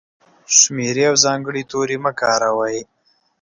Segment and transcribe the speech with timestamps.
[0.57, 2.79] شمېرې او ځانګړي توري مه کاروئ!.